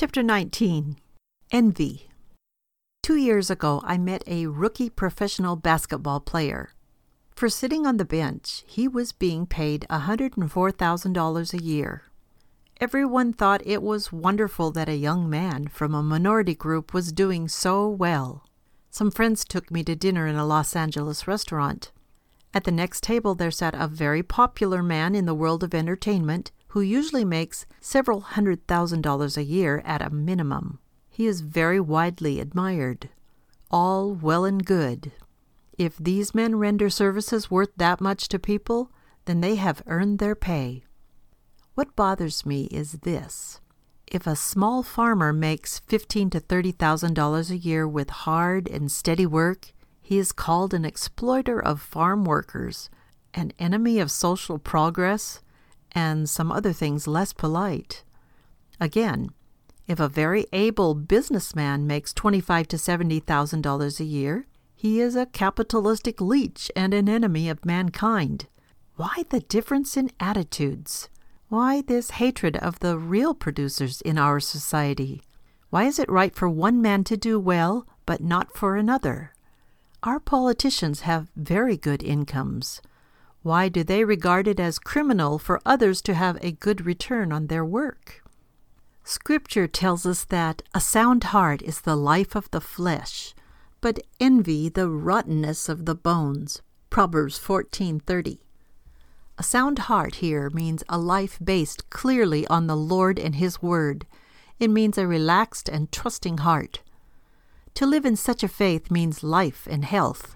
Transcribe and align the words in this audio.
Chapter 0.00 0.22
19 0.22 0.96
Envy. 1.50 2.08
Two 3.02 3.16
years 3.16 3.50
ago, 3.50 3.80
I 3.82 3.98
met 3.98 4.22
a 4.28 4.46
rookie 4.46 4.90
professional 4.90 5.56
basketball 5.56 6.20
player. 6.20 6.70
For 7.34 7.48
sitting 7.48 7.84
on 7.84 7.96
the 7.96 8.04
bench, 8.04 8.62
he 8.64 8.86
was 8.86 9.10
being 9.10 9.44
paid 9.44 9.86
$104,000 9.90 11.52
a 11.52 11.64
year. 11.64 12.04
Everyone 12.80 13.32
thought 13.32 13.66
it 13.66 13.82
was 13.82 14.12
wonderful 14.12 14.70
that 14.70 14.88
a 14.88 14.94
young 14.94 15.28
man 15.28 15.66
from 15.66 15.96
a 15.96 16.00
minority 16.04 16.54
group 16.54 16.94
was 16.94 17.10
doing 17.10 17.48
so 17.48 17.88
well. 17.88 18.46
Some 18.92 19.10
friends 19.10 19.44
took 19.44 19.68
me 19.68 19.82
to 19.82 19.96
dinner 19.96 20.28
in 20.28 20.36
a 20.36 20.46
Los 20.46 20.76
Angeles 20.76 21.26
restaurant. 21.26 21.90
At 22.54 22.62
the 22.62 22.70
next 22.70 23.02
table, 23.02 23.34
there 23.34 23.50
sat 23.50 23.74
a 23.74 23.88
very 23.88 24.22
popular 24.22 24.80
man 24.80 25.16
in 25.16 25.26
the 25.26 25.34
world 25.34 25.64
of 25.64 25.74
entertainment 25.74 26.52
who 26.68 26.80
usually 26.80 27.24
makes 27.24 27.66
several 27.80 28.20
hundred 28.20 28.66
thousand 28.66 29.02
dollars 29.02 29.36
a 29.36 29.44
year 29.44 29.82
at 29.84 30.02
a 30.02 30.10
minimum. 30.10 30.78
He 31.08 31.26
is 31.26 31.40
very 31.40 31.80
widely 31.80 32.40
admired. 32.40 33.08
All 33.70 34.14
well 34.14 34.44
and 34.44 34.64
good. 34.64 35.12
If 35.76 35.96
these 35.96 36.34
men 36.34 36.56
render 36.56 36.90
services 36.90 37.50
worth 37.50 37.70
that 37.76 38.00
much 38.00 38.28
to 38.28 38.38
people, 38.38 38.90
then 39.24 39.40
they 39.40 39.56
have 39.56 39.82
earned 39.86 40.18
their 40.18 40.34
pay. 40.34 40.84
What 41.74 41.94
bothers 41.94 42.44
me 42.44 42.64
is 42.66 42.92
this. 43.02 43.60
If 44.06 44.26
a 44.26 44.36
small 44.36 44.82
farmer 44.82 45.32
makes 45.32 45.78
fifteen 45.80 46.30
to 46.30 46.40
thirty 46.40 46.72
thousand 46.72 47.14
dollars 47.14 47.50
a 47.50 47.56
year 47.58 47.86
with 47.86 48.10
hard 48.10 48.68
and 48.68 48.90
steady 48.90 49.26
work, 49.26 49.72
he 50.00 50.18
is 50.18 50.32
called 50.32 50.72
an 50.72 50.84
exploiter 50.84 51.60
of 51.60 51.80
farm 51.80 52.24
workers, 52.24 52.88
an 53.34 53.52
enemy 53.58 54.00
of 54.00 54.10
social 54.10 54.58
progress, 54.58 55.40
and 55.98 56.30
some 56.30 56.50
other 56.52 56.74
things 56.80 57.06
less 57.16 57.32
polite. 57.32 58.04
Again, 58.78 59.20
if 59.92 59.98
a 60.00 60.16
very 60.22 60.44
able 60.52 60.94
businessman 60.94 61.86
makes 61.86 62.12
twenty-five 62.20 62.66
to 62.68 62.78
seventy 62.78 63.20
thousand 63.20 63.62
dollars 63.62 64.00
a 64.00 64.04
year, 64.18 64.46
he 64.84 65.00
is 65.06 65.16
a 65.16 65.32
capitalistic 65.42 66.20
leech 66.20 66.70
and 66.76 66.94
an 66.94 67.08
enemy 67.08 67.50
of 67.50 67.64
mankind. 67.64 68.46
Why 68.96 69.24
the 69.30 69.40
difference 69.40 69.96
in 70.00 70.10
attitudes? 70.20 71.08
Why 71.48 71.82
this 71.82 72.18
hatred 72.22 72.56
of 72.58 72.78
the 72.78 72.96
real 73.14 73.34
producers 73.34 74.00
in 74.02 74.18
our 74.18 74.40
society? 74.40 75.22
Why 75.70 75.84
is 75.90 75.98
it 75.98 76.16
right 76.18 76.34
for 76.34 76.48
one 76.48 76.78
man 76.82 77.02
to 77.04 77.16
do 77.16 77.40
well, 77.40 77.86
but 78.06 78.20
not 78.20 78.56
for 78.58 78.76
another? 78.76 79.32
Our 80.02 80.20
politicians 80.20 81.00
have 81.00 81.32
very 81.34 81.76
good 81.76 82.02
incomes. 82.02 82.80
Why 83.42 83.68
do 83.68 83.84
they 83.84 84.04
regard 84.04 84.48
it 84.48 84.58
as 84.58 84.78
criminal 84.78 85.38
for 85.38 85.60
others 85.64 86.02
to 86.02 86.14
have 86.14 86.38
a 86.40 86.52
good 86.52 86.84
return 86.84 87.32
on 87.32 87.46
their 87.46 87.64
work? 87.64 88.22
Scripture 89.04 89.66
tells 89.66 90.04
us 90.04 90.24
that 90.24 90.62
a 90.74 90.80
sound 90.80 91.24
heart 91.24 91.62
is 91.62 91.80
the 91.80 91.96
life 91.96 92.34
of 92.34 92.50
the 92.50 92.60
flesh, 92.60 93.34
but 93.80 94.00
envy 94.20 94.68
the 94.68 94.90
rottenness 94.90 95.68
of 95.68 95.86
the 95.86 95.94
bones. 95.94 96.60
Proverbs 96.90 97.38
14:30. 97.38 98.40
A 99.38 99.42
sound 99.42 99.78
heart 99.78 100.16
here 100.16 100.50
means 100.50 100.82
a 100.88 100.98
life 100.98 101.38
based 101.42 101.88
clearly 101.90 102.46
on 102.48 102.66
the 102.66 102.76
Lord 102.76 103.18
and 103.18 103.36
His 103.36 103.62
Word. 103.62 104.04
It 104.58 104.68
means 104.68 104.98
a 104.98 105.06
relaxed 105.06 105.68
and 105.68 105.92
trusting 105.92 106.38
heart. 106.38 106.82
To 107.74 107.86
live 107.86 108.04
in 108.04 108.16
such 108.16 108.42
a 108.42 108.48
faith 108.48 108.90
means 108.90 109.22
life 109.22 109.68
and 109.70 109.84
health. 109.84 110.34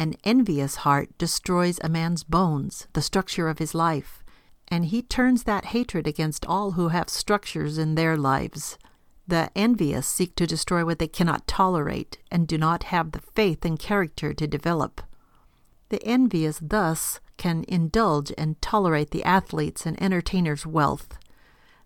An 0.00 0.14
envious 0.22 0.76
heart 0.76 1.16
destroys 1.18 1.80
a 1.82 1.88
man's 1.88 2.22
bones, 2.22 2.86
the 2.92 3.02
structure 3.02 3.48
of 3.48 3.58
his 3.58 3.74
life, 3.74 4.22
and 4.68 4.86
he 4.86 5.02
turns 5.02 5.42
that 5.42 5.66
hatred 5.66 6.06
against 6.06 6.46
all 6.46 6.72
who 6.72 6.88
have 6.88 7.08
structures 7.08 7.78
in 7.78 7.96
their 7.96 8.16
lives. 8.16 8.78
The 9.26 9.50
envious 9.56 10.06
seek 10.06 10.36
to 10.36 10.46
destroy 10.46 10.84
what 10.84 11.00
they 11.00 11.08
cannot 11.08 11.48
tolerate 11.48 12.18
and 12.30 12.46
do 12.46 12.56
not 12.56 12.84
have 12.84 13.10
the 13.10 13.20
faith 13.20 13.64
and 13.64 13.76
character 13.76 14.32
to 14.32 14.46
develop. 14.46 15.02
The 15.88 16.02
envious 16.04 16.60
thus 16.62 17.18
can 17.36 17.64
indulge 17.66 18.32
and 18.38 18.60
tolerate 18.62 19.10
the 19.10 19.24
athletes 19.24 19.84
and 19.84 20.00
entertainers' 20.00 20.64
wealth. 20.64 21.18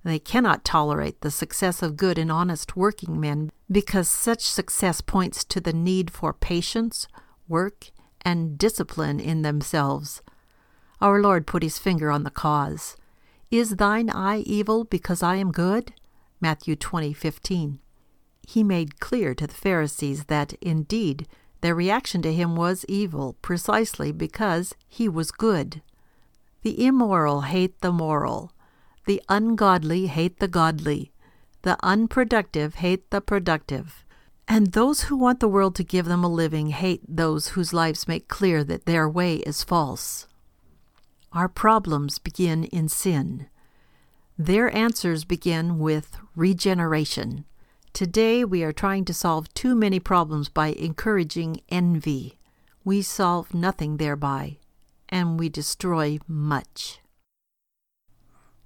They 0.05 0.19
cannot 0.19 0.65
tolerate 0.67 1.23
the 1.23 1.31
success 1.31 1.83
of 1.83 1.97
good 1.97 2.19
and 2.19 2.31
honest 2.31 2.77
working 2.77 3.19
men 3.19 3.51
because 3.71 4.09
such 4.09 4.43
success 4.43 5.01
points 5.01 5.45
to 5.45 5.61
the 5.61 5.73
need 5.73 6.11
for 6.11 6.33
patience, 6.33 7.09
work, 7.49 7.91
and 8.25 8.59
discipline 8.59 9.21
in 9.21 9.43
themselves. 9.43 10.23
Our 11.01 11.21
Lord 11.21 11.47
put 11.47 11.63
his 11.63 11.79
finger 11.79 12.11
on 12.11 12.23
the 12.23 12.31
cause. 12.31 12.97
Is 13.51 13.77
thine 13.77 14.09
eye 14.09 14.39
evil 14.47 14.85
because 14.85 15.23
I 15.23 15.37
am 15.37 15.53
good? 15.53 15.93
Matthew 16.41 16.77
20:15. 16.77 17.79
He 18.47 18.65
made 18.65 19.01
clear 19.01 19.35
to 19.35 19.47
the 19.47 19.55
Pharisees 19.55 20.25
that 20.25 20.55
indeed 20.61 21.29
their 21.61 21.75
reaction 21.75 22.23
to 22.23 22.33
him 22.33 22.57
was 22.57 22.85
evil 22.89 23.35
precisely 23.43 24.11
because 24.11 24.75
he 24.89 25.09
was 25.09 25.31
good. 25.31 25.83
The 26.63 26.85
immoral 26.85 27.43
hate 27.43 27.81
the 27.81 27.93
moral. 27.93 28.53
The 29.07 29.23
ungodly 29.29 30.07
hate 30.07 30.39
the 30.39 30.49
godly. 30.49 31.13
The 31.63 31.77
unproductive 31.83 32.77
hate 32.77 33.11
the 33.11 33.21
productive. 33.21 34.05
And 34.55 34.73
those 34.73 35.05
who 35.05 35.17
want 35.17 35.41
the 35.41 35.49
world 35.49 35.75
to 35.77 35.83
give 35.83 36.05
them 36.05 36.23
a 36.23 36.29
living 36.29 36.67
hate 36.67 37.01
those 37.09 37.49
whose 37.49 37.73
lives 37.73 38.07
make 38.07 38.29
clear 38.29 38.63
that 38.65 38.85
their 38.85 39.09
way 39.09 39.37
is 39.37 39.65
false. 39.65 40.27
Our 41.33 41.49
problems 41.49 42.19
begin 42.19 42.65
in 42.65 42.91
sin. 42.91 43.47
Their 44.37 44.71
answers 44.77 45.25
begin 45.25 45.79
with 45.79 46.19
regeneration. 46.37 47.47
Today, 47.95 48.45
we 48.45 48.63
are 48.63 48.75
trying 48.75 49.07
to 49.07 49.15
solve 49.15 49.49
too 49.55 49.75
many 49.75 49.99
problems 49.99 50.51
by 50.51 50.73
encouraging 50.73 51.63
envy. 51.71 52.39
We 52.85 53.01
solve 53.01 53.55
nothing 53.55 53.97
thereby, 53.97 54.59
and 55.09 55.41
we 55.41 55.49
destroy 55.49 56.19
much. 56.29 57.01